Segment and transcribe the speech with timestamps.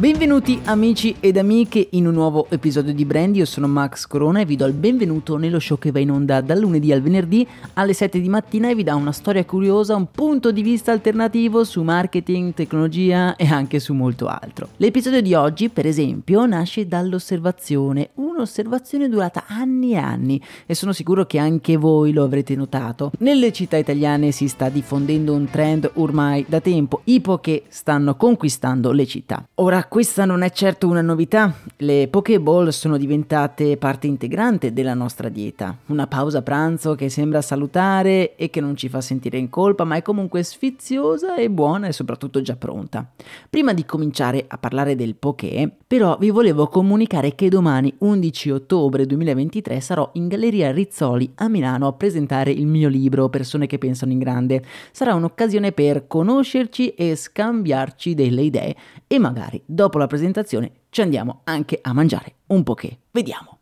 [0.00, 4.46] Benvenuti amici ed amiche in un nuovo episodio di Brand, io sono Max Corona e
[4.46, 7.92] vi do il benvenuto nello show che va in onda dal lunedì al venerdì alle
[7.92, 11.82] 7 di mattina e vi dà una storia curiosa, un punto di vista alternativo su
[11.82, 14.70] marketing, tecnologia e anche su molto altro.
[14.78, 21.26] L'episodio di oggi per esempio nasce dall'osservazione, un'osservazione durata anni e anni e sono sicuro
[21.26, 23.10] che anche voi lo avrete notato.
[23.18, 28.92] Nelle città italiane si sta diffondendo un trend ormai da tempo, i poké stanno conquistando
[28.92, 29.46] le città.
[29.56, 35.28] Ora questa non è certo una novità, le Pokéball sono diventate parte integrante della nostra
[35.28, 39.82] dieta, una pausa pranzo che sembra salutare e che non ci fa sentire in colpa,
[39.82, 43.04] ma è comunque sfiziosa e buona e soprattutto già pronta.
[43.50, 49.06] Prima di cominciare a parlare del Poké, però vi volevo comunicare che domani 11 ottobre
[49.06, 54.12] 2023 sarò in Galleria Rizzoli a Milano a presentare il mio libro Persone che pensano
[54.12, 54.62] in grande.
[54.92, 58.76] Sarà un'occasione per conoscerci e scambiarci delle idee
[59.08, 62.98] e magari dopo la presentazione ci andiamo anche a mangiare un poché.
[63.12, 63.60] Vediamo.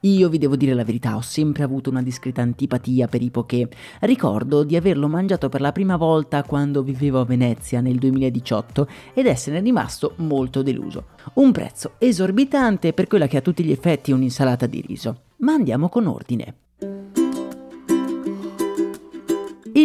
[0.00, 3.68] Io vi devo dire la verità, ho sempre avuto una discreta antipatia per i poké.
[4.00, 9.26] Ricordo di averlo mangiato per la prima volta quando vivevo a Venezia nel 2018 ed
[9.26, 11.08] essere rimasto molto deluso.
[11.34, 15.24] Un prezzo esorbitante per quella che a tutti gli effetti è un'insalata di riso.
[15.38, 16.54] Ma andiamo con ordine.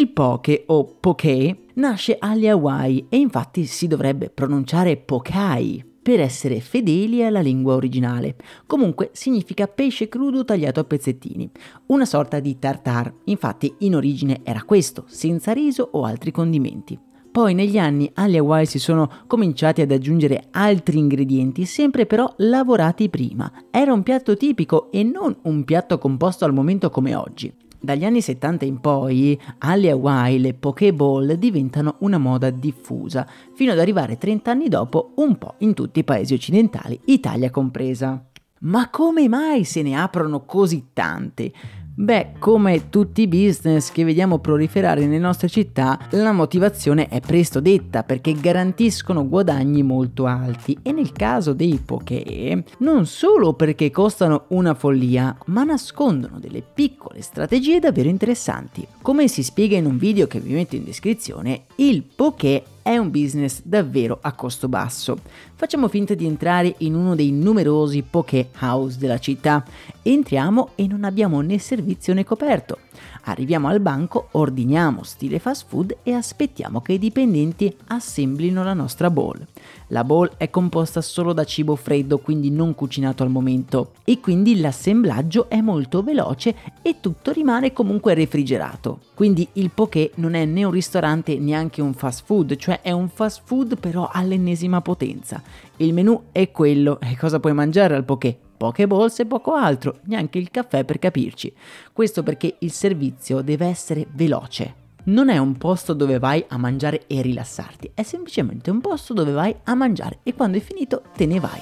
[0.02, 6.60] Il poke o poké nasce agli Hawaii e infatti si dovrebbe pronunciare pokai per essere
[6.60, 8.36] fedeli alla lingua originale.
[8.66, 11.52] Comunque significa pesce crudo tagliato a pezzettini,
[11.88, 13.14] una sorta di tartar.
[13.26, 16.98] Infatti in origine era questo, senza riso o altri condimenti.
[17.32, 23.08] Poi negli anni agli Hawaii si sono cominciati ad aggiungere altri ingredienti, sempre però lavorati
[23.08, 23.52] prima.
[23.70, 27.54] Era un piatto tipico e non un piatto composto al momento come oggi.
[27.84, 33.80] Dagli anni 70 in poi, alle Hawaii le Pokéball diventano una moda diffusa, fino ad
[33.80, 38.24] arrivare 30 anni dopo un po' in tutti i paesi occidentali, Italia compresa.
[38.60, 41.52] Ma come mai se ne aprono così tante?
[41.94, 47.60] Beh, come tutti i business che vediamo proliferare nelle nostre città, la motivazione è presto
[47.60, 54.46] detta perché garantiscono guadagni molto alti e nel caso dei poké non solo perché costano
[54.50, 58.88] una follia, ma nascondono delle piccole strategie davvero interessanti.
[59.02, 63.12] Come si spiega in un video che vi metto in descrizione, il poké è un
[63.12, 65.18] business davvero a costo basso.
[65.56, 69.64] Facciamo finta di entrare in uno dei numerosi poké house della città.
[70.02, 72.78] Entriamo e non abbiamo né servizio né coperto.
[73.24, 79.10] Arriviamo al banco, ordiniamo stile fast food e aspettiamo che i dipendenti assemblino la nostra
[79.10, 79.46] bowl.
[79.88, 84.60] La bowl è composta solo da cibo freddo, quindi non cucinato al momento, e quindi
[84.60, 89.02] l'assemblaggio è molto veloce e tutto rimane comunque refrigerato.
[89.14, 93.10] Quindi il poké non è né un ristorante neanche un fast food, cioè è un
[93.10, 95.42] fast food però all'ennesima potenza.
[95.78, 98.38] Il menù è quello, e cosa puoi mangiare al poké?
[98.62, 101.52] Poche bolse e poco altro, neanche il caffè per capirci.
[101.92, 104.76] Questo perché il servizio deve essere veloce.
[105.06, 109.32] Non è un posto dove vai a mangiare e rilassarti, è semplicemente un posto dove
[109.32, 111.60] vai a mangiare e quando è finito te ne vai.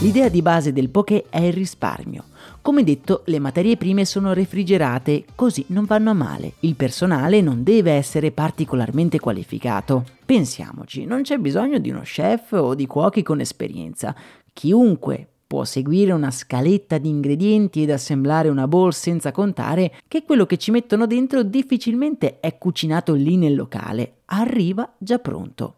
[0.00, 2.24] L'idea di base del poké è il risparmio.
[2.60, 6.54] Come detto, le materie prime sono refrigerate, così non vanno a male.
[6.60, 10.04] Il personale non deve essere particolarmente qualificato.
[10.24, 14.14] Pensiamoci, non c'è bisogno di uno chef o di cuochi con esperienza.
[14.52, 20.44] Chiunque può seguire una scaletta di ingredienti ed assemblare una bowl senza contare che quello
[20.44, 25.76] che ci mettono dentro difficilmente è cucinato lì nel locale, arriva già pronto.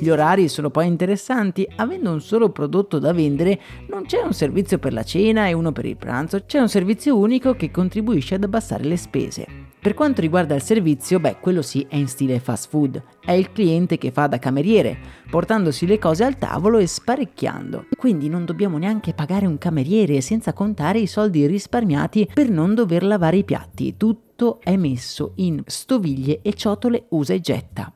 [0.00, 4.78] Gli orari sono poi interessanti, avendo un solo prodotto da vendere non c'è un servizio
[4.78, 8.44] per la cena e uno per il pranzo, c'è un servizio unico che contribuisce ad
[8.44, 9.46] abbassare le spese.
[9.78, 13.02] Per quanto riguarda il servizio, beh, quello sì è in stile fast food.
[13.22, 14.98] È il cliente che fa da cameriere,
[15.30, 17.86] portandosi le cose al tavolo e sparecchiando.
[17.96, 23.02] Quindi non dobbiamo neanche pagare un cameriere senza contare i soldi risparmiati per non dover
[23.02, 23.96] lavare i piatti.
[23.98, 27.92] Tutto è messo in stoviglie e ciotole usa e getta.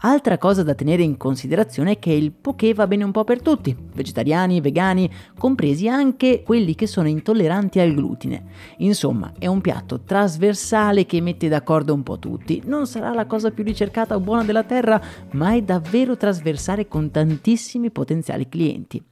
[0.00, 3.42] Altra cosa da tenere in considerazione è che il poké va bene un po' per
[3.42, 8.44] tutti, vegetariani, vegani, compresi anche quelli che sono intolleranti al glutine.
[8.78, 12.62] Insomma, è un piatto trasversale che mette d'accordo un po' tutti.
[12.64, 15.00] Non sarà la cosa più ricercata o buona della terra,
[15.32, 19.02] ma è davvero trasversale con tantissimi potenziali clienti.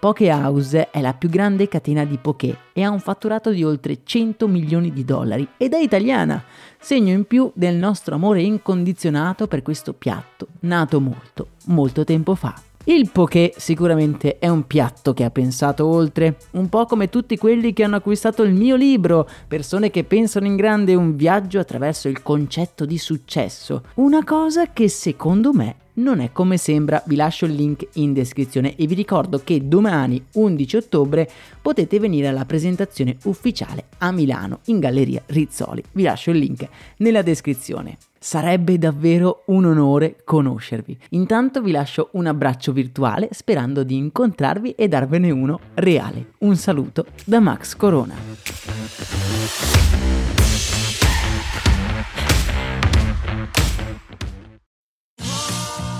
[0.00, 3.98] Poke House è la più grande catena di poké e ha un fatturato di oltre
[4.02, 6.42] 100 milioni di dollari ed è italiana,
[6.80, 12.54] segno in più del nostro amore incondizionato per questo piatto, nato molto, molto tempo fa.
[12.84, 17.74] Il poké sicuramente è un piatto che ha pensato oltre, un po' come tutti quelli
[17.74, 22.22] che hanno acquistato il mio libro, persone che pensano in grande un viaggio attraverso il
[22.22, 27.52] concetto di successo, una cosa che secondo me non è come sembra, vi lascio il
[27.52, 31.30] link in descrizione e vi ricordo che domani 11 ottobre
[31.60, 35.84] potete venire alla presentazione ufficiale a Milano in Galleria Rizzoli.
[35.92, 36.66] Vi lascio il link
[36.96, 37.98] nella descrizione.
[38.18, 40.96] Sarebbe davvero un onore conoscervi.
[41.10, 46.32] Intanto vi lascio un abbraccio virtuale sperando di incontrarvi e darvene uno reale.
[46.38, 48.14] Un saluto da Max Corona.